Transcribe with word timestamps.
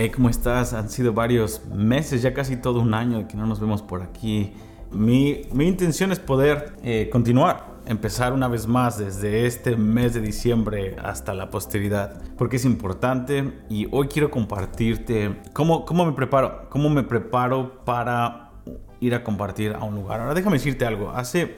Hey, 0.00 0.10
¿cómo 0.10 0.28
estás? 0.28 0.74
Han 0.74 0.90
sido 0.90 1.12
varios 1.12 1.66
meses, 1.74 2.22
ya 2.22 2.32
casi 2.32 2.56
todo 2.56 2.78
un 2.78 2.94
año 2.94 3.26
que 3.26 3.36
no 3.36 3.46
nos 3.46 3.58
vemos 3.58 3.82
por 3.82 4.00
aquí. 4.00 4.52
Mi, 4.92 5.42
mi 5.52 5.66
intención 5.66 6.12
es 6.12 6.20
poder 6.20 6.74
eh, 6.84 7.08
continuar, 7.10 7.80
empezar 7.84 8.32
una 8.32 8.46
vez 8.46 8.68
más 8.68 8.96
desde 8.96 9.44
este 9.44 9.74
mes 9.76 10.14
de 10.14 10.20
diciembre 10.20 10.94
hasta 11.02 11.34
la 11.34 11.50
posteridad, 11.50 12.22
porque 12.36 12.58
es 12.58 12.64
importante 12.64 13.58
y 13.68 13.88
hoy 13.90 14.06
quiero 14.06 14.30
compartirte 14.30 15.40
cómo, 15.52 15.84
cómo 15.84 16.06
me 16.06 16.12
preparo, 16.12 16.68
cómo 16.68 16.88
me 16.90 17.02
preparo 17.02 17.84
para 17.84 18.52
ir 19.00 19.16
a 19.16 19.24
compartir 19.24 19.74
a 19.74 19.82
un 19.82 19.96
lugar. 19.96 20.20
Ahora 20.20 20.34
déjame 20.34 20.58
decirte 20.58 20.86
algo, 20.86 21.10
hace 21.10 21.56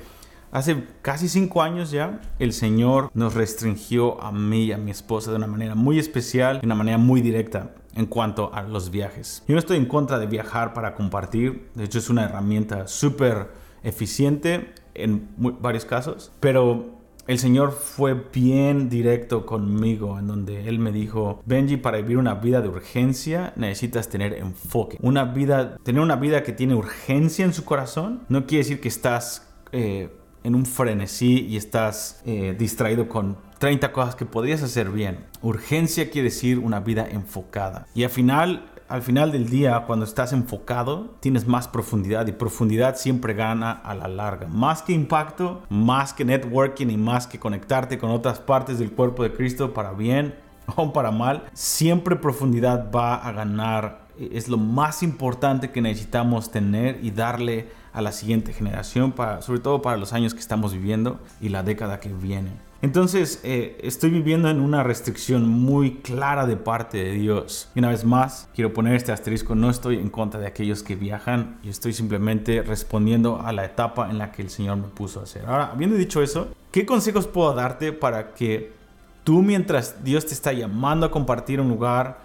Hace 0.52 0.84
casi 1.00 1.28
cinco 1.28 1.62
años 1.62 1.92
ya, 1.92 2.20
el 2.40 2.52
Señor 2.52 3.10
nos 3.14 3.34
restringió 3.34 4.20
a 4.20 4.32
mí 4.32 4.64
y 4.64 4.72
a 4.72 4.78
mi 4.78 4.90
esposa 4.90 5.30
de 5.30 5.36
una 5.36 5.46
manera 5.46 5.76
muy 5.76 6.00
especial, 6.00 6.60
de 6.60 6.66
una 6.66 6.74
manera 6.74 6.98
muy 6.98 7.20
directa 7.20 7.70
en 7.94 8.06
cuanto 8.06 8.52
a 8.52 8.62
los 8.62 8.90
viajes. 8.90 9.44
Yo 9.46 9.54
no 9.54 9.60
estoy 9.60 9.76
en 9.76 9.86
contra 9.86 10.18
de 10.18 10.26
viajar 10.26 10.74
para 10.74 10.94
compartir, 10.94 11.68
de 11.74 11.84
hecho 11.84 11.98
es 11.98 12.10
una 12.10 12.24
herramienta 12.24 12.88
súper 12.88 13.48
eficiente 13.84 14.74
en 14.94 15.28
varios 15.36 15.84
casos, 15.84 16.32
pero 16.40 16.98
el 17.28 17.38
Señor 17.38 17.70
fue 17.70 18.14
bien 18.32 18.88
directo 18.88 19.46
conmigo 19.46 20.18
en 20.18 20.26
donde 20.26 20.68
Él 20.68 20.80
me 20.80 20.90
dijo, 20.90 21.40
Benji, 21.46 21.76
para 21.76 21.98
vivir 21.98 22.18
una 22.18 22.34
vida 22.34 22.60
de 22.60 22.68
urgencia 22.68 23.52
necesitas 23.54 24.08
tener 24.08 24.32
enfoque. 24.34 24.98
Una 25.00 25.24
vida, 25.26 25.76
tener 25.84 26.02
una 26.02 26.16
vida 26.16 26.42
que 26.42 26.52
tiene 26.52 26.74
urgencia 26.74 27.44
en 27.44 27.54
su 27.54 27.64
corazón 27.64 28.22
no 28.28 28.46
quiere 28.46 28.64
decir 28.64 28.80
que 28.80 28.88
estás... 28.88 29.46
Eh, 29.70 30.16
en 30.44 30.54
un 30.54 30.66
frenesí 30.66 31.46
y 31.46 31.56
estás 31.56 32.22
eh, 32.24 32.54
distraído 32.58 33.08
con 33.08 33.36
30 33.58 33.92
cosas 33.92 34.14
que 34.14 34.24
podrías 34.24 34.62
hacer 34.62 34.90
bien. 34.90 35.26
Urgencia 35.42 36.10
quiere 36.10 36.30
decir 36.30 36.58
una 36.58 36.80
vida 36.80 37.06
enfocada. 37.10 37.86
Y 37.94 38.04
al 38.04 38.10
final, 38.10 38.70
al 38.88 39.02
final 39.02 39.32
del 39.32 39.50
día, 39.50 39.84
cuando 39.86 40.04
estás 40.06 40.32
enfocado, 40.32 41.14
tienes 41.20 41.46
más 41.46 41.68
profundidad 41.68 42.26
y 42.26 42.32
profundidad 42.32 42.96
siempre 42.96 43.34
gana 43.34 43.70
a 43.70 43.94
la 43.94 44.08
larga. 44.08 44.48
Más 44.48 44.82
que 44.82 44.92
impacto, 44.92 45.62
más 45.68 46.14
que 46.14 46.24
networking 46.24 46.88
y 46.88 46.96
más 46.96 47.26
que 47.26 47.38
conectarte 47.38 47.98
con 47.98 48.10
otras 48.10 48.40
partes 48.40 48.78
del 48.78 48.92
cuerpo 48.92 49.22
de 49.22 49.32
Cristo 49.32 49.74
para 49.74 49.92
bien 49.92 50.34
o 50.76 50.92
para 50.92 51.10
mal, 51.10 51.44
siempre 51.52 52.16
profundidad 52.16 52.90
va 52.90 53.16
a 53.16 53.32
ganar. 53.32 54.08
Es 54.18 54.48
lo 54.48 54.56
más 54.56 55.02
importante 55.02 55.70
que 55.70 55.82
necesitamos 55.82 56.50
tener 56.50 56.98
y 57.02 57.10
darle 57.10 57.68
a 57.92 58.00
la 58.00 58.12
siguiente 58.12 58.52
generación, 58.52 59.12
para, 59.12 59.42
sobre 59.42 59.60
todo 59.60 59.82
para 59.82 59.96
los 59.96 60.12
años 60.12 60.34
que 60.34 60.40
estamos 60.40 60.72
viviendo 60.72 61.18
y 61.40 61.48
la 61.48 61.62
década 61.62 62.00
que 62.00 62.08
viene. 62.08 62.50
Entonces, 62.82 63.40
eh, 63.42 63.78
estoy 63.82 64.08
viviendo 64.08 64.48
en 64.48 64.58
una 64.58 64.82
restricción 64.82 65.46
muy 65.46 65.96
clara 65.96 66.46
de 66.46 66.56
parte 66.56 66.96
de 66.96 67.12
Dios. 67.12 67.68
Y 67.74 67.80
una 67.80 67.90
vez 67.90 68.06
más, 68.06 68.48
quiero 68.54 68.72
poner 68.72 68.94
este 68.94 69.12
asterisco, 69.12 69.54
no 69.54 69.68
estoy 69.68 69.96
en 69.96 70.08
contra 70.08 70.40
de 70.40 70.46
aquellos 70.46 70.82
que 70.82 70.96
viajan 70.96 71.58
y 71.62 71.68
estoy 71.68 71.92
simplemente 71.92 72.62
respondiendo 72.62 73.42
a 73.44 73.52
la 73.52 73.66
etapa 73.66 74.08
en 74.08 74.16
la 74.16 74.32
que 74.32 74.40
el 74.40 74.48
Señor 74.48 74.78
me 74.78 74.88
puso 74.88 75.20
a 75.20 75.24
hacer. 75.24 75.44
Ahora, 75.44 75.72
habiendo 75.72 75.96
dicho 75.96 76.22
eso, 76.22 76.48
¿qué 76.72 76.86
consejos 76.86 77.26
puedo 77.26 77.52
darte 77.52 77.92
para 77.92 78.32
que 78.32 78.72
tú 79.24 79.42
mientras 79.42 80.02
Dios 80.02 80.24
te 80.24 80.32
está 80.32 80.54
llamando 80.54 81.04
a 81.04 81.10
compartir 81.10 81.60
un 81.60 81.68
lugar 81.68 82.20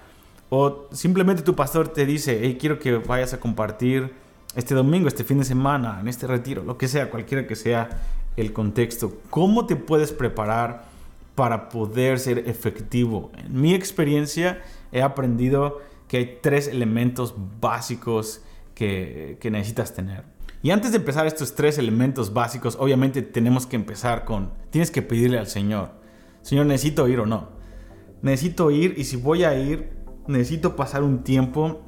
o 0.49 0.87
simplemente 0.91 1.43
tu 1.43 1.53
pastor 1.53 1.89
te 1.89 2.05
dice, 2.05 2.39
hey, 2.41 2.57
quiero 2.57 2.79
que 2.79 2.97
vayas 2.97 3.33
a 3.33 3.41
compartir 3.41 4.13
este 4.55 4.73
domingo, 4.73 5.07
este 5.07 5.23
fin 5.23 5.39
de 5.39 5.45
semana, 5.45 5.99
en 5.99 6.07
este 6.07 6.27
retiro, 6.27 6.63
lo 6.63 6.77
que 6.77 6.87
sea, 6.87 7.09
cualquiera 7.09 7.45
que 7.45 7.55
sea 7.55 7.89
el 8.37 8.53
contexto, 8.53 9.19
¿cómo 9.29 9.65
te 9.65 9.75
puedes 9.75 10.11
preparar 10.11 10.85
para 11.35 11.69
poder 11.69 12.19
ser 12.19 12.39
efectivo? 12.49 13.31
En 13.37 13.59
mi 13.59 13.73
experiencia 13.73 14.61
he 14.91 15.01
aprendido 15.01 15.81
que 16.07 16.17
hay 16.17 16.39
tres 16.41 16.67
elementos 16.67 17.35
básicos 17.59 18.41
que, 18.73 19.37
que 19.39 19.51
necesitas 19.51 19.93
tener. 19.93 20.23
Y 20.63 20.71
antes 20.71 20.91
de 20.91 20.97
empezar 20.97 21.27
estos 21.27 21.53
tres 21.53 21.77
elementos 21.77 22.33
básicos, 22.33 22.77
obviamente 22.79 23.21
tenemos 23.21 23.67
que 23.67 23.75
empezar 23.75 24.25
con, 24.25 24.51
tienes 24.71 24.89
que 24.89 25.01
pedirle 25.01 25.37
al 25.37 25.47
Señor, 25.47 25.91
Señor, 26.45 26.67
necesito 26.67 27.07
ir 27.07 27.19
o 27.19 27.25
no. 27.25 27.49
Necesito 28.21 28.69
ir 28.69 28.93
y 28.97 29.05
si 29.05 29.17
voy 29.17 29.43
a 29.43 29.55
ir, 29.55 29.89
necesito 30.27 30.75
pasar 30.75 31.01
un 31.01 31.23
tiempo 31.23 31.81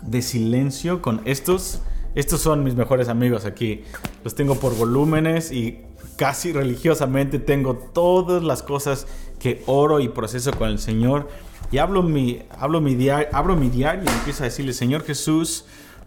de 0.00 0.22
silencio 0.22 1.02
con 1.02 1.22
estos 1.24 1.82
estos 2.14 2.40
son 2.40 2.64
mis 2.64 2.74
mejores 2.74 3.08
amigos 3.08 3.44
aquí. 3.44 3.84
Los 4.24 4.34
tengo 4.34 4.56
por 4.56 4.76
volúmenes 4.76 5.52
y 5.52 5.80
casi 6.16 6.52
religiosamente 6.52 7.38
tengo 7.38 7.74
todas 7.74 8.42
las 8.42 8.62
cosas 8.62 9.06
que 9.38 9.62
oro 9.66 10.00
y 10.00 10.08
proceso 10.08 10.52
con 10.52 10.68
el 10.68 10.78
Señor. 10.78 11.28
Y 11.70 11.78
hablo 11.78 12.02
mi, 12.02 12.42
hablo 12.58 12.80
mi 12.80 12.94
diario, 12.94 13.28
abro 13.32 13.54
mi 13.54 13.68
diario 13.68 14.04
y 14.04 14.08
empiezo 14.08 14.42
a 14.42 14.46
decirle, 14.46 14.72
Señor 14.72 15.04
Jesús, 15.04 15.66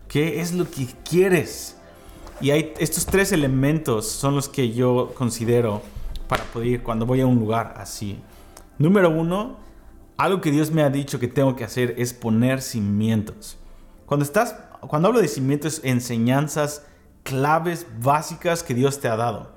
¿qué 0.09 0.41
es 0.41 0.53
lo 0.53 0.69
que 0.69 0.87
quieres? 1.09 1.77
Y 2.41 2.51
hay 2.51 2.73
estos 2.79 3.05
tres 3.05 3.31
elementos 3.31 4.07
son 4.09 4.35
los 4.35 4.49
que 4.49 4.73
yo 4.73 5.13
considero 5.15 5.81
para 6.27 6.43
poder 6.43 6.67
ir 6.67 6.83
cuando 6.83 7.05
voy 7.05 7.21
a 7.21 7.25
un 7.25 7.39
lugar 7.39 7.75
así. 7.77 8.19
Número 8.77 9.09
uno, 9.09 9.57
algo 10.17 10.41
que 10.41 10.51
Dios 10.51 10.71
me 10.71 10.83
ha 10.83 10.89
dicho 10.89 11.19
que 11.19 11.29
tengo 11.29 11.55
que 11.55 11.63
hacer 11.63 11.95
es 11.97 12.13
poner 12.13 12.61
cimientos. 12.61 13.57
Cuando 14.05 14.25
estás 14.25 14.55
cuando 14.88 15.07
hablo 15.07 15.21
de 15.21 15.27
cimientos, 15.27 15.81
enseñanzas 15.83 16.85
claves 17.23 17.88
básicas 18.01 18.63
que 18.63 18.73
Dios 18.73 18.99
te 18.99 19.07
ha 19.07 19.16
dado, 19.16 19.53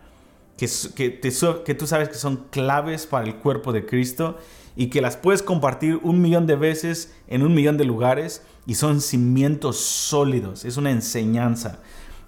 que, 0.56 0.68
que, 0.94 1.74
tú 1.74 1.86
sabes 1.86 2.08
que 2.08 2.14
son 2.14 2.46
claves 2.50 3.06
para 3.06 3.26
el 3.26 3.36
cuerpo 3.36 3.72
de 3.72 3.84
Cristo 3.84 4.38
y 4.74 4.88
que 4.88 5.00
las 5.00 5.16
puedes 5.16 5.42
compartir 5.42 6.00
un 6.02 6.22
millón 6.22 6.46
de 6.46 6.56
veces 6.56 7.14
en 7.28 7.42
un 7.42 7.54
millón 7.54 7.76
de 7.76 7.84
lugares 7.84 8.42
y 8.66 8.74
son 8.74 9.00
cimientos 9.00 9.78
sólidos, 9.78 10.64
es 10.64 10.76
una 10.76 10.90
enseñanza 10.90 11.80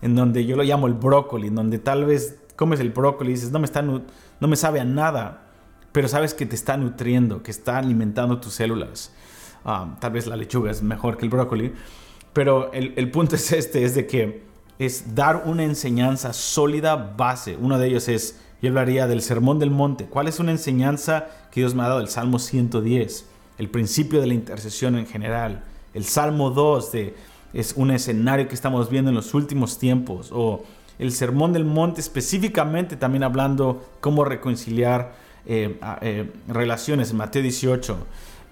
en 0.03 0.15
donde 0.15 0.45
yo 0.47 0.57
lo 0.57 0.63
llamo 0.63 0.87
el 0.87 0.95
brócoli, 0.95 1.49
en 1.49 1.55
donde 1.55 1.79
tal 1.79 2.05
vez 2.05 2.39
comes 2.57 2.81
el 2.81 2.91
brócoli 2.91 3.31
y 3.31 3.35
dices, 3.35 3.51
no 3.51 3.59
me, 3.59 3.65
está, 3.65 3.83
no 3.83 4.03
me 4.41 4.57
sabe 4.57 4.81
a 4.81 4.85
nada, 4.85 5.49
pero 5.93 6.09
sabes 6.09 6.35
que 6.35 6.47
te 6.47 6.55
está 6.55 6.77
nutriendo, 6.77 7.43
que 7.43 7.51
está 7.51 7.79
alimentando 7.79 8.39
tus 8.41 8.55
células. 8.55 9.13
Ah, 9.65 9.97
tal 10.01 10.13
vez 10.13 10.27
la 10.27 10.37
lechuga 10.37 10.71
es 10.71 10.83
mejor 10.83 11.17
que 11.17 11.25
el 11.25 11.31
brócoli, 11.31 11.73
pero 12.39 12.71
el, 12.73 13.11
punto 13.11 13.35
es 13.35 13.51
este, 13.51 13.83
es 13.83 13.97
de 13.97 14.07
que 14.07 14.43
es 14.79 15.17
dar 15.17 15.43
una 15.47 15.65
enseñanza 15.65 16.33
sólida 16.33 16.95
base. 16.95 17.57
Uno 17.61 17.81
de 17.81 17.89
ellos 17.89 18.07
es, 18.07 18.39
yo 18.63 18.69
hablaría 18.69 19.09
del 19.09 19.23
Sermón 19.23 19.59
del 19.59 19.73
Monte. 19.73 20.05
¿Cuál 20.05 20.29
es 20.29 20.39
una 20.39 20.53
enseñanza 20.53 21.27
que 21.51 21.63
Dios 21.63 21.75
me 21.75 21.83
ha 21.83 21.89
dado? 21.89 21.99
El 21.99 22.07
Salmo 22.07 22.39
110, 22.39 23.27
el 23.59 23.69
principio 23.71 24.21
de 24.21 24.29
la 24.29 24.35
intercesión 24.35 24.95
en 24.95 25.09
general. 25.09 25.65
El 25.95 26.05
Salmo 26.05 26.51
2 26.51 26.93
de, 26.93 27.17
es 27.55 27.73
un 27.75 27.91
escenario 27.91 28.47
que 28.47 28.55
estamos 28.55 28.89
viendo 28.89 29.09
en 29.09 29.17
los 29.17 29.35
últimos 29.35 29.81
tiempos. 29.81 30.31
O 30.31 30.63
el 31.01 31.11
Sermón 31.11 31.53
del 31.53 31.65
Monte 31.65 32.01
específicamente 32.01 32.95
también 32.95 33.25
hablando 33.25 33.85
cómo 33.99 34.25
reconciliar 34.25 35.13
eh, 35.45 35.77
eh, 36.03 36.31
relaciones 36.47 37.11
en 37.11 37.17
Mateo 37.17 37.43
18, 37.43 37.99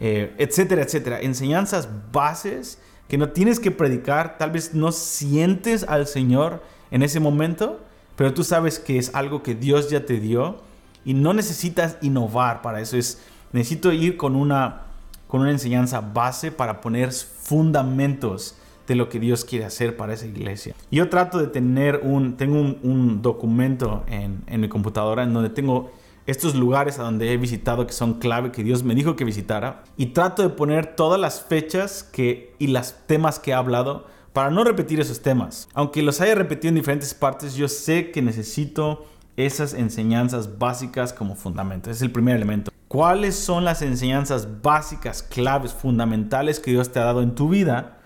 eh, 0.01 0.35
etcétera, 0.39 0.83
etcétera. 0.83 1.21
Enseñanzas 1.21 1.89
bases 2.11 2.81
que 3.09 3.19
no 3.19 3.31
tienes 3.31 3.61
que 3.61 3.71
predicar, 3.71 4.39
tal 4.39 4.51
vez 4.51 4.75
no 4.75 4.93
sientes 4.93 5.85
al 5.85 6.07
Señor 6.07 6.63
en 6.91 7.03
ese 7.03 7.21
momento, 7.21 7.81
pero 8.17 8.35
tú 8.35 8.45
sabes 8.45 8.79
que 8.79 8.99
es 8.99 9.15
algo 9.15 9.43
que 9.43 9.55
Dios 9.55 9.91
ya 9.91 10.05
te 10.05 10.19
dio 10.19 10.57
y 11.05 11.15
no 11.15 11.33
necesitas 11.35 11.97
innovar 12.01 12.63
para 12.63 12.81
eso. 12.81 12.97
Es, 12.97 13.21
necesito 13.53 13.93
ir 13.93 14.17
con 14.17 14.35
una, 14.35 14.83
con 15.29 15.43
una 15.43 15.51
enseñanza 15.51 16.01
base 16.01 16.51
para 16.51 16.81
poner 16.81 17.13
fundamentos 17.13 18.57
de 18.87 18.95
lo 18.95 19.09
que 19.09 19.19
Dios 19.21 19.45
quiere 19.45 19.65
hacer 19.65 19.97
para 19.97 20.15
esa 20.15 20.27
iglesia. 20.27 20.75
Yo 20.91 21.09
trato 21.09 21.39
de 21.39 21.49
tener 21.49 22.01
un, 22.03 22.37
tengo 22.37 22.61
un, 22.61 23.21
documento 23.23 24.05
en, 24.07 24.43
en 24.47 24.61
mi 24.61 24.69
computadora 24.69 25.25
en 25.25 25.33
donde 25.33 25.51
tengo 25.51 25.91
estos 26.27 26.55
lugares 26.55 26.99
a 26.99 27.05
donde 27.05 27.33
he 27.33 27.37
visitado 27.37 27.87
que 27.87 27.93
son 27.93 28.15
clave, 28.15 28.51
que 28.51 28.65
Dios 28.65 28.83
me 28.83 28.95
dijo 28.95 29.17
que 29.17 29.25
visitara. 29.25 29.85
Y 29.97 30.07
trato 30.07 30.43
de 30.43 30.49
poner 30.49 30.97
todas 30.97 31.21
las 31.21 31.41
fechas 31.41 32.03
que, 32.03 32.55
y 32.59 32.67
los 32.67 32.95
temas 33.07 33.39
que 33.39 33.53
he 33.53 33.55
hablado 33.55 34.07
para 34.33 34.51
no 34.51 34.65
repetir 34.65 35.01
esos 35.01 35.23
temas. 35.23 35.69
Aunque 35.73 36.03
los 36.03 36.21
haya 36.21 36.35
repetido 36.35 36.69
en 36.71 36.75
diferentes 36.75 37.15
partes, 37.15 37.55
yo 37.55 37.69
sé 37.69 38.11
que 38.11 38.23
necesito 38.23 39.07
esas 39.37 39.75
enseñanzas 39.75 40.59
básicas 40.59 41.13
como 41.13 41.37
fundamento. 41.37 41.91
Es 41.91 42.03
el 42.03 42.11
primer 42.11 42.37
elemento. 42.37 42.71
¿Cuáles 42.89 43.37
son 43.37 43.65
las 43.65 43.83
enseñanzas 43.83 44.63
básicas, 44.63 45.23
claves, 45.23 45.73
fundamentales 45.73 46.61
que 46.61 46.71
Dios 46.71 46.91
te 46.91 46.99
ha 46.99 47.05
dado 47.05 47.23
en 47.23 47.35
tu 47.35 47.49
vida 47.49 47.99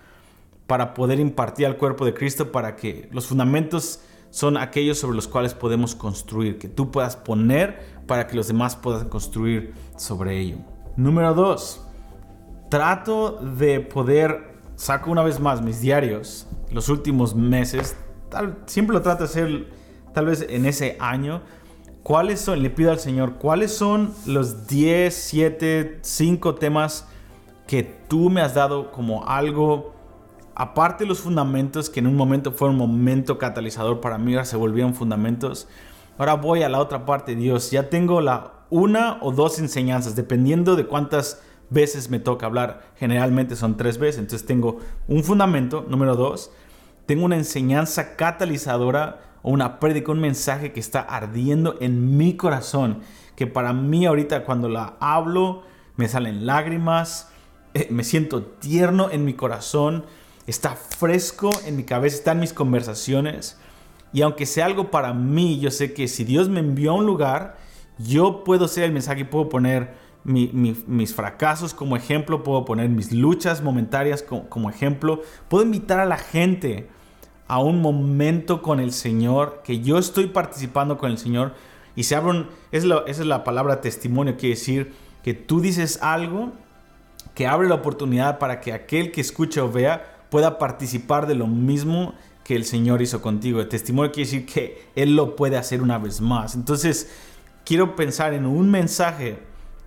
para 0.67 0.93
poder 0.93 1.19
impartir 1.19 1.65
al 1.65 1.77
cuerpo 1.77 2.05
de 2.05 2.13
Cristo 2.13 2.51
para 2.51 2.75
que 2.75 3.09
los 3.11 3.27
fundamentos 3.27 4.01
son 4.29 4.57
aquellos 4.57 4.97
sobre 4.97 5.15
los 5.15 5.27
cuales 5.27 5.53
podemos 5.53 5.95
construir, 5.95 6.57
que 6.57 6.69
tú 6.69 6.91
puedas 6.91 7.17
poner 7.17 8.00
para 8.11 8.27
que 8.27 8.35
los 8.35 8.49
demás 8.49 8.75
puedan 8.75 9.07
construir 9.07 9.73
sobre 9.95 10.37
ello. 10.37 10.57
Número 10.97 11.33
dos, 11.33 11.87
trato 12.67 13.39
de 13.41 13.79
poder, 13.79 14.57
saco 14.75 15.11
una 15.11 15.23
vez 15.23 15.39
más 15.39 15.61
mis 15.61 15.79
diarios, 15.79 16.45
los 16.73 16.89
últimos 16.89 17.33
meses, 17.35 17.95
tal, 18.27 18.57
siempre 18.65 18.95
lo 18.95 19.01
trato 19.01 19.19
de 19.19 19.29
hacer 19.29 19.67
tal 20.13 20.25
vez 20.25 20.45
en 20.49 20.65
ese 20.65 20.97
año, 20.99 21.41
cuáles 22.03 22.41
son, 22.41 22.61
le 22.61 22.69
pido 22.69 22.91
al 22.91 22.99
Señor, 22.99 23.35
cuáles 23.35 23.73
son 23.73 24.13
los 24.25 24.67
10, 24.67 25.15
7, 25.15 25.99
5 26.01 26.55
temas 26.55 27.07
que 27.65 27.83
tú 28.09 28.29
me 28.29 28.41
has 28.41 28.53
dado 28.53 28.91
como 28.91 29.25
algo, 29.25 29.93
aparte 30.53 31.05
de 31.05 31.07
los 31.07 31.21
fundamentos, 31.21 31.89
que 31.89 32.01
en 32.01 32.07
un 32.07 32.17
momento 32.17 32.51
fue 32.51 32.67
un 32.67 32.75
momento 32.75 33.37
catalizador 33.37 34.01
para 34.01 34.17
mí, 34.17 34.35
se 34.43 34.57
volvieron 34.57 34.95
fundamentos. 34.95 35.69
Ahora 36.21 36.35
voy 36.35 36.61
a 36.61 36.69
la 36.69 36.77
otra 36.77 37.03
parte, 37.03 37.33
Dios, 37.33 37.71
ya 37.71 37.89
tengo 37.89 38.21
la 38.21 38.51
una 38.69 39.17
o 39.21 39.31
dos 39.31 39.57
enseñanzas, 39.57 40.15
dependiendo 40.15 40.75
de 40.75 40.85
cuántas 40.85 41.41
veces 41.71 42.11
me 42.11 42.19
toca 42.19 42.45
hablar. 42.45 42.91
Generalmente 42.95 43.55
son 43.55 43.75
tres 43.75 43.97
veces, 43.97 44.19
entonces 44.19 44.45
tengo 44.45 44.77
un 45.07 45.23
fundamento, 45.23 45.83
número 45.89 46.15
dos, 46.15 46.51
tengo 47.07 47.25
una 47.25 47.37
enseñanza 47.37 48.15
catalizadora 48.17 49.19
o 49.41 49.49
una 49.49 49.79
prédica, 49.79 50.11
un 50.11 50.21
mensaje 50.21 50.71
que 50.71 50.79
está 50.79 50.99
ardiendo 50.99 51.77
en 51.81 52.15
mi 52.17 52.37
corazón, 52.37 52.99
que 53.35 53.47
para 53.47 53.73
mí 53.73 54.05
ahorita 54.05 54.45
cuando 54.45 54.69
la 54.69 54.97
hablo 54.99 55.63
me 55.95 56.07
salen 56.07 56.45
lágrimas, 56.45 57.31
eh, 57.73 57.87
me 57.89 58.03
siento 58.03 58.43
tierno 58.43 59.09
en 59.09 59.25
mi 59.25 59.33
corazón, 59.33 60.05
está 60.45 60.75
fresco 60.75 61.49
en 61.65 61.77
mi 61.77 61.83
cabeza, 61.83 62.17
está 62.17 62.33
en 62.33 62.41
mis 62.41 62.53
conversaciones. 62.53 63.57
Y 64.13 64.21
aunque 64.21 64.45
sea 64.45 64.65
algo 64.65 64.91
para 64.91 65.13
mí, 65.13 65.59
yo 65.59 65.71
sé 65.71 65.93
que 65.93 66.07
si 66.07 66.23
Dios 66.23 66.49
me 66.49 66.59
envió 66.59 66.91
a 66.91 66.95
un 66.95 67.05
lugar, 67.05 67.57
yo 67.97 68.43
puedo 68.43 68.67
ser 68.67 68.83
el 68.83 68.91
mensaje 68.91 69.21
y 69.21 69.25
puedo 69.25 69.49
poner 69.49 69.93
mis 70.23 71.15
fracasos 71.15 71.73
como 71.73 71.95
ejemplo, 71.95 72.43
puedo 72.43 72.63
poner 72.65 72.89
mis 72.89 73.11
luchas 73.11 73.63
momentarias 73.63 74.23
como, 74.23 74.69
ejemplo, 74.69 75.21
puedo 75.47 75.63
invitar 75.63 75.99
a 75.99 76.05
la 76.05 76.17
gente 76.17 76.89
a 77.47 77.59
un 77.59 77.81
momento 77.81 78.61
con 78.61 78.79
el 78.79 78.91
Señor, 78.91 79.61
que 79.63 79.81
yo 79.81 79.97
estoy 79.97 80.27
participando 80.27 80.97
con 80.97 81.11
el 81.11 81.17
Señor 81.17 81.53
y 81.95 82.03
se 82.03 82.15
abre 82.15 82.45
esa 82.71 83.03
es 83.05 83.19
la 83.19 83.43
palabra 83.43 83.81
testimonio, 83.81 84.37
quiere 84.37 84.55
decir 84.55 84.93
que 85.23 85.33
tú 85.33 85.59
dices 85.59 85.99
algo 86.01 86.51
que 87.33 87.47
abre 87.47 87.67
la 87.67 87.75
oportunidad 87.75 88.39
para 88.39 88.61
que 88.61 88.73
aquel 88.73 89.11
que 89.11 89.21
escuche 89.21 89.59
o 89.59 89.71
vea 89.71 90.19
pueda 90.29 90.57
participar 90.59 91.27
de 91.27 91.35
lo 91.35 91.47
mismo 91.47 92.13
que 92.43 92.55
el 92.55 92.65
Señor 92.65 93.01
hizo 93.01 93.21
contigo. 93.21 93.61
El 93.61 93.69
testimonio 93.69 94.11
quiere 94.11 94.29
decir 94.29 94.45
que 94.45 94.85
Él 94.95 95.15
lo 95.15 95.35
puede 95.35 95.57
hacer 95.57 95.81
una 95.81 95.97
vez 95.97 96.21
más. 96.21 96.55
Entonces, 96.55 97.09
quiero 97.65 97.95
pensar 97.95 98.33
en 98.33 98.45
un 98.45 98.69
mensaje 98.69 99.39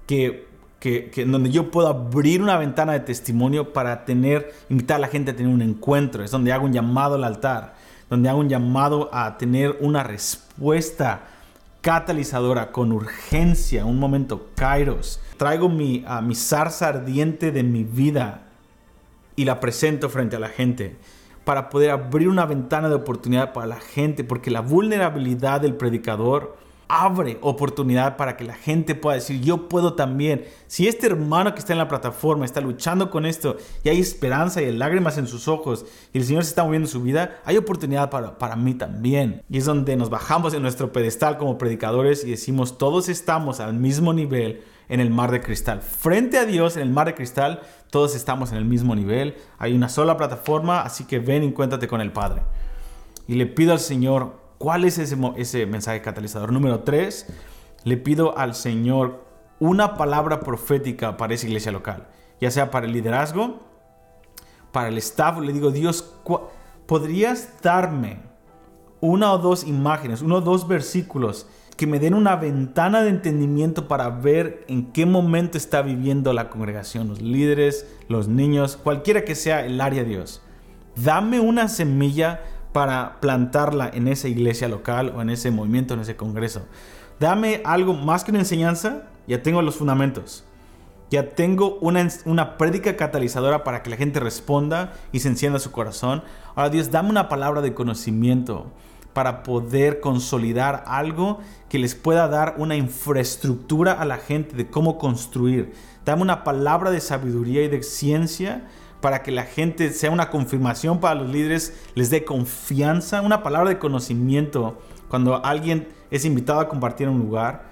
que, 0.06 0.47
que, 0.81 1.11
en 1.17 1.33
donde 1.33 1.51
yo 1.51 1.71
puedo 1.71 1.89
abrir 1.89 2.43
una 2.43 2.56
ventana 2.56 2.93
de 2.93 3.01
testimonio 3.01 3.73
para 3.73 4.05
tener, 4.05 4.53
invitar 4.69 4.97
a 4.97 5.01
la 5.01 5.09
gente 5.09 5.33
a 5.33 5.37
tener 5.37 5.53
un 5.53 5.62
encuentro. 5.62 6.23
Es 6.23 6.31
donde 6.31 6.53
hago 6.53 6.65
un 6.65 6.73
llamado 6.73 7.17
al 7.17 7.25
altar, 7.25 7.75
donde 8.09 8.29
hago 8.29 8.41
un 8.41 8.49
llamado 8.49 9.11
a 9.12 9.37
tener 9.37 9.77
una 9.81 10.03
respuesta 10.03 11.29
catalizadora 11.81 12.73
con 12.73 12.93
urgencia, 12.93 13.85
un 13.85 13.99
momento 13.99 14.51
kairos. 14.55 15.21
Traigo 15.37 15.69
mi, 15.69 16.03
a 16.06 16.23
mi 16.23 16.35
zarza 16.35 16.89
ardiente 16.89 17.53
de 17.53 17.62
mi 17.62 17.85
vida 17.85 18.43
y 19.37 19.45
la 19.45 19.61
presento 19.61 20.09
frente 20.09 20.37
a 20.37 20.39
la 20.39 20.49
gente 20.49 20.97
para 21.44 21.70
poder 21.70 21.91
abrir 21.91 22.29
una 22.29 22.46
ventana 22.46 22.88
de 22.88 22.94
oportunidad 22.94 23.52
para 23.52 23.67
la 23.67 23.81
gente, 23.81 24.25
porque 24.25 24.50
la 24.50 24.61
vulnerabilidad 24.61 25.61
del 25.61 25.75
predicador 25.75 26.56
abre 26.88 27.38
oportunidad 27.41 28.17
para 28.17 28.37
que 28.37 28.44
la 28.44 28.55
gente 28.55 28.94
pueda 28.94 29.17
decir, 29.17 29.41
yo 29.41 29.69
puedo 29.69 29.94
también. 29.94 30.44
Si 30.67 30.87
este 30.87 31.06
hermano 31.06 31.55
que 31.55 31.61
está 31.61 31.73
en 31.73 31.79
la 31.79 31.88
plataforma 31.88 32.44
está 32.44 32.61
luchando 32.61 33.11
con 33.11 33.26
esto 33.26 33.56
y 33.82 33.88
hay 33.88 34.00
esperanza 34.00 34.62
y 34.62 34.73
lágrimas 34.73 35.19
en 35.19 35.26
sus 35.26 35.49
ojos 35.49 35.87
y 36.12 36.19
el 36.19 36.25
Señor 36.25 36.44
se 36.44 36.50
está 36.50 36.64
moviendo 36.64 36.87
en 36.87 36.93
su 36.93 37.02
vida, 37.02 37.41
hay 37.44 37.56
oportunidad 37.56 38.11
para, 38.11 38.38
para 38.38 38.56
mí 38.56 38.75
también. 38.75 39.43
Y 39.49 39.58
es 39.58 39.64
donde 39.64 39.96
nos 39.96 40.11
bajamos 40.11 40.55
en 40.55 40.62
nuestro 40.62 40.93
pedestal 40.93 41.38
como 41.38 41.58
predicadores 41.58 42.25
y 42.25 42.31
decimos, 42.31 42.79
todos 42.79 43.08
estamos 43.08 43.61
al 43.61 43.75
mismo 43.75 44.12
nivel 44.12 44.62
en 44.88 45.00
el 45.00 45.11
mar 45.11 45.31
de 45.31 45.41
cristal. 45.41 45.81
Frente 45.81 46.38
a 46.38 46.44
Dios 46.44 46.76
en 46.76 46.82
el 46.82 46.91
mar 46.91 47.06
de 47.06 47.14
cristal, 47.14 47.62
todos 47.94 48.14
estamos 48.14 48.50
en 48.50 48.58
el 48.58 48.64
mismo 48.64 48.94
nivel. 48.96 49.37
Hay 49.56 49.73
una 49.73 49.88
sola 49.88 50.17
plataforma, 50.17 50.82
así 50.82 51.05
que 51.05 51.20
ven 51.20 51.44
y 51.44 51.52
cuéntate 51.52 51.87
con 51.87 52.00
el 52.00 52.11
Padre. 52.11 52.43
Y 53.29 53.37
le 53.37 53.46
pido 53.46 53.73
al 53.73 53.79
Señor 53.79 54.44
¿Cuál 54.64 54.85
es 54.85 54.99
ese, 54.99 55.67
mensaje 55.67 56.00
catalizador? 56.00 56.50
Número 56.52 56.81
tres, 56.81 57.26
le 57.82 57.99
pido 57.99 58.38
al 58.38 58.55
Señor 58.55 59.25
una 59.61 59.96
palabra 59.96 60.41
profética 60.41 61.19
para 61.19 61.35
esa 61.35 61.46
iglesia 61.46 61.73
local, 61.73 62.06
ya 62.41 62.50
sea 62.50 62.70
para 62.70 62.87
el 62.87 62.93
liderazgo, 62.93 63.61
para 64.73 64.88
el 64.88 64.96
staff. 64.99 65.38
Le 65.41 65.52
digo, 65.52 65.70
Dios, 65.70 66.14
¿podrías 66.87 67.61
darme 67.62 68.20
una 69.00 69.32
o 69.32 69.38
dos 69.38 69.64
imágenes, 69.64 70.23
uno 70.23 70.37
o 70.37 70.41
dos 70.41 70.67
versículos 70.67 71.46
que 71.76 71.87
me 71.87 71.99
den 71.99 72.15
una 72.15 72.37
ventana 72.37 73.03
de 73.03 73.11
entendimiento 73.11 73.88
para 73.88 74.09
ver 74.09 74.65
en 74.69 74.93
qué 74.93 75.06
momento 75.06 75.59
está 75.59 75.82
viviendo 75.82 76.32
la 76.32 76.49
congregación, 76.49 77.09
los 77.09 77.21
líderes, 77.21 77.87
los 78.09 78.29
niños, 78.29 78.76
cualquiera 78.76 79.25
que 79.25 79.35
sea 79.35 79.65
el 79.67 79.81
área 79.81 80.05
de 80.05 80.11
Dios? 80.11 80.43
Dame 80.97 81.41
una 81.41 81.69
semilla 81.69 82.43
para 82.73 83.21
plantarla 83.21 83.91
en 83.93 84.09
esa 84.09 84.29
iglesia 84.29 84.69
local 84.69 85.12
o 85.17 85.23
en 85.23 85.31
ese 85.31 85.50
movimiento, 85.50 85.94
en 85.94 86.00
ese 86.00 86.17
congreso. 86.17 86.67
Dame 87.19 87.61
algo 87.65 87.94
más 87.94 88.25
que 88.25 88.31
una 88.31 88.41
enseñanza, 88.41 89.05
ya 89.27 89.43
tengo 89.43 89.62
los 89.62 89.77
fundamentos. 89.77 90.44
Ya 91.11 91.31
tengo 91.31 91.79
una, 91.81 92.09
una 92.25 92.56
prédica 92.56 92.97
catalizadora 92.97 93.62
para 93.62 93.82
que 93.82 93.91
la 93.91 93.97
gente 93.97 94.20
responda 94.20 94.94
y 95.12 95.20
se 95.20 95.29
encienda 95.29 95.59
su 95.59 95.70
corazón. 95.70 96.23
Ahora 96.55 96.70
Dios, 96.70 96.91
dame 96.91 97.11
una 97.11 97.29
palabra 97.29 97.61
de 97.61 97.75
conocimiento 97.75 98.67
para 99.15 99.43
poder 99.43 100.01
consolidar 100.01 100.85
algo 100.87 101.39
que 101.71 101.79
les 101.79 101.95
pueda 101.95 102.29
dar 102.29 102.57
una 102.59 102.77
infraestructura 102.77 103.93
a 103.93 104.05
la 104.05 104.19
gente 104.19 104.55
de 104.57 104.69
cómo 104.69 104.99
construir. 104.99 105.73
Dame 106.05 106.23
una 106.23 106.45
palabra 106.45 106.91
de 106.91 107.01
sabiduría 107.01 107.63
y 107.63 107.69
de 107.69 107.83
ciencia 107.83 108.69
para 109.01 109.23
que 109.23 109.31
la 109.31 109.45
gente 109.45 109.91
sea 109.91 110.11
una 110.11 110.31
confirmación 110.31 110.99
para 110.99 111.15
los 111.15 111.31
líderes, 111.31 111.75
les 111.95 112.11
dé 112.11 112.25
confianza, 112.25 113.21
una 113.21 113.43
palabra 113.43 113.71
de 113.71 113.79
conocimiento 113.79 114.81
cuando 115.09 115.45
alguien 115.45 115.89
es 116.11 116.25
invitado 116.25 116.61
a 116.61 116.69
compartir 116.69 117.09
un 117.09 117.19
lugar. 117.19 117.65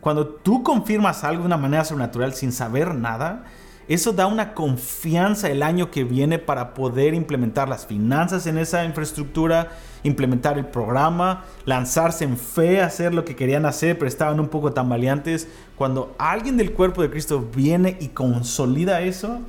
Cuando 0.00 0.26
tú 0.26 0.62
confirmas 0.62 1.24
algo 1.24 1.42
de 1.42 1.46
una 1.46 1.56
manera 1.56 1.84
sobrenatural 1.84 2.34
sin 2.34 2.52
saber 2.52 2.94
nada, 2.94 3.44
eso 3.88 4.12
da 4.12 4.26
una 4.26 4.54
confianza 4.54 5.50
el 5.50 5.62
año 5.62 5.90
que 5.90 6.04
viene 6.04 6.38
para 6.38 6.74
poder 6.74 7.14
implementar 7.14 7.68
las 7.68 7.86
finanzas 7.86 8.46
en 8.46 8.58
esa 8.58 8.84
infraestructura, 8.84 9.72
implementar 10.04 10.58
el 10.58 10.66
programa, 10.66 11.44
lanzarse 11.64 12.24
en 12.24 12.36
fe, 12.36 12.80
hacer 12.80 13.12
lo 13.12 13.24
que 13.24 13.36
querían 13.36 13.66
hacer, 13.66 13.98
pero 13.98 14.08
estaban 14.08 14.40
un 14.40 14.48
poco 14.48 14.72
tambaleantes. 14.72 15.48
Cuando 15.76 16.14
alguien 16.18 16.56
del 16.56 16.72
cuerpo 16.72 17.02
de 17.02 17.10
Cristo 17.10 17.48
viene 17.54 17.96
y 18.00 18.08
consolida 18.08 19.00
eso, 19.00 19.40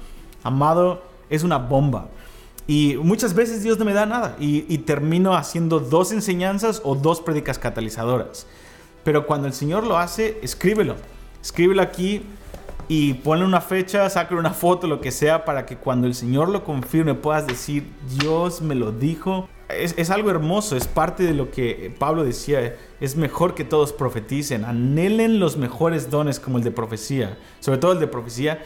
amado, 0.43 1.03
es 1.29 1.43
una 1.43 1.57
bomba. 1.57 2.07
Y 2.65 2.95
muchas 3.01 3.33
veces 3.33 3.61
Dios 3.61 3.77
no 3.77 3.85
me 3.85 3.93
da 3.93 4.05
nada 4.05 4.35
y, 4.39 4.77
termino 4.79 5.35
haciendo 5.35 5.79
dos 5.79 6.11
enseñanzas 6.11 6.81
o 6.83 6.95
dos 6.95 7.21
prédicas 7.21 7.59
catalizadoras. 7.59 8.47
Pero 9.03 9.27
cuando 9.27 9.47
el 9.47 9.53
Señor 9.53 9.85
lo 9.85 9.97
hace, 9.97 10.39
escríbelo. 10.41 10.95
Escríbelo 11.41 11.81
aquí 11.81 12.23
y 12.87 13.15
ponle 13.15 13.45
una 13.45 13.61
fecha, 13.61 14.09
sácale 14.09 14.39
una 14.39 14.51
foto, 14.51 14.87
lo 14.87 15.01
que 15.01 15.11
sea, 15.11 15.45
para 15.45 15.65
que 15.65 15.77
cuando 15.77 16.07
el 16.07 16.15
Señor 16.15 16.49
lo 16.49 16.63
confirme 16.63 17.13
puedas 17.13 17.47
decir, 17.47 17.91
Dios 18.19 18.61
me 18.61 18.75
lo 18.75 18.91
dijo. 18.91 19.47
Es, 19.69 19.95
es, 19.97 20.09
algo 20.09 20.29
hermoso, 20.29 20.75
es 20.75 20.87
parte 20.87 21.23
de 21.23 21.33
lo 21.33 21.49
que 21.49 21.95
Pablo 21.97 22.23
decía, 22.23 22.75
es 22.99 23.15
mejor 23.15 23.55
que 23.55 23.63
todos 23.63 23.91
profeticen, 23.93 24.65
anhelen 24.65 25.39
los 25.39 25.57
mejores 25.57 26.11
dones 26.11 26.39
como 26.39 26.57
el 26.57 26.63
de 26.63 26.71
profecía, 26.71 27.37
sobre 27.59 27.79
todo 27.79 27.93
el 27.93 27.99
de 27.99 28.07
profecía, 28.07 28.61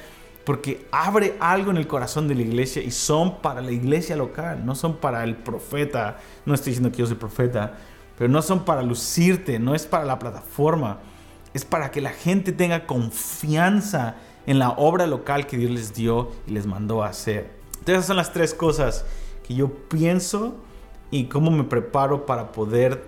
porque 0.47 0.85
abre 0.91 1.35
algo 1.41 1.71
en 1.71 1.77
el 1.77 1.87
corazón 1.87 2.29
de 2.29 2.35
la 2.35 2.41
iglesia 2.41 2.81
y 2.81 2.91
son 2.91 3.41
para 3.41 3.61
la 3.61 3.71
iglesia 3.71 4.15
local, 4.15 4.65
no 4.65 4.75
son 4.75 4.95
para 4.95 5.25
el 5.25 5.35
profeta. 5.35 6.19
No 6.45 6.53
estoy 6.53 6.71
diciendo 6.71 6.89
que 6.89 6.99
yo 6.99 7.05
soy 7.05 7.17
profeta, 7.17 7.73
pero 8.17 8.29
no 8.29 8.41
son 8.41 8.63
para 8.63 8.81
lucirte, 8.81 9.59
no 9.59 9.75
es 9.75 9.85
para 9.85 10.05
la 10.05 10.17
plataforma, 10.17 10.99
es 11.57 11.65
para 11.65 11.91
que 11.91 12.01
la 12.01 12.11
gente 12.11 12.51
tenga 12.51 12.85
confianza 12.85 14.15
en 14.45 14.59
la 14.59 14.69
obra 14.69 15.07
local 15.07 15.47
que 15.47 15.57
Dios 15.57 15.71
les 15.71 15.93
dio 15.93 16.31
y 16.45 16.51
les 16.51 16.65
mandó 16.65 17.03
a 17.03 17.07
hacer. 17.07 17.49
Entonces 17.71 17.95
esas 17.95 18.05
son 18.05 18.17
las 18.17 18.31
tres 18.31 18.53
cosas 18.53 19.05
que 19.45 19.55
yo 19.55 19.73
pienso 19.89 20.55
y 21.09 21.25
cómo 21.25 21.51
me 21.51 21.63
preparo 21.63 22.25
para 22.25 22.51
poder 22.51 23.05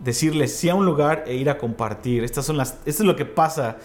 decirles 0.00 0.54
sí 0.56 0.68
a 0.68 0.74
un 0.74 0.84
lugar 0.84 1.24
e 1.26 1.34
ir 1.36 1.48
a 1.48 1.58
compartir. 1.58 2.24
Estas 2.24 2.44
son 2.44 2.56
las, 2.56 2.78
esto 2.86 3.02
es 3.02 3.06
lo 3.06 3.14
que 3.14 3.24
pasa 3.24 3.78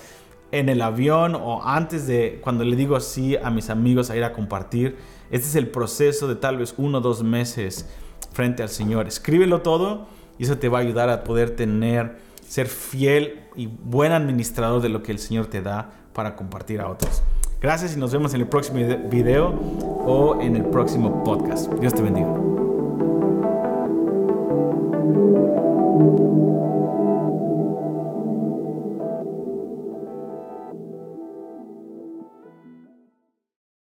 en 0.52 0.70
el 0.70 0.82
avión 0.82 1.36
o 1.36 1.64
antes 1.64 2.08
de 2.08 2.40
cuando 2.42 2.64
le 2.64 2.76
digo 2.76 2.96
así 2.96 3.36
a 3.38 3.52
mis 3.52 3.70
amigos 3.70 4.10
a 4.10 4.18
ir 4.18 4.24
a 4.24 4.34
compartir. 4.34 4.98
Este 5.30 5.48
es 5.48 5.56
el 5.56 5.68
proceso 5.68 6.28
de 6.28 6.36
tal 6.36 6.58
vez 6.58 6.74
uno 6.78 6.98
o 6.98 7.02
dos 7.02 7.22
meses 7.22 7.88
frente 8.34 8.64
al 8.64 8.70
Señor. 8.70 9.08
Escríbelo 9.08 9.62
todo 9.62 10.08
y 10.40 10.44
eso 10.44 10.58
te 10.58 10.70
va 10.70 10.80
a 10.80 10.82
ayudar 10.82 11.10
a 11.10 11.24
poder 11.24 11.56
tener, 11.56 12.18
ser 12.48 12.68
fiel 12.68 13.42
y 13.56 13.68
buen 13.68 14.12
administrador 14.12 14.82
de 14.82 14.90
lo 14.90 15.04
que 15.04 15.12
el 15.12 15.20
Señor 15.20 15.48
te 15.48 15.62
da 15.62 15.92
para 16.14 16.36
compartir 16.36 16.82
a 16.82 16.90
otros. 16.90 17.22
Gracias 17.62 17.96
y 17.96 18.00
nos 18.00 18.12
vemos 18.12 18.34
en 18.34 18.42
el 18.42 18.48
próximo 18.48 18.80
video 19.10 19.50
o 19.50 20.40
en 20.42 20.56
el 20.56 20.66
próximo 20.66 21.24
podcast. 21.24 21.72
Dios 21.74 21.94
te 21.94 22.02
bendiga. 22.02 22.67